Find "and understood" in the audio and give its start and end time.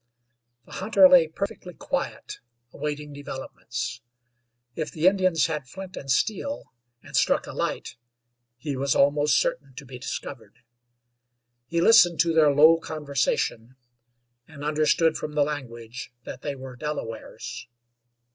14.47-15.17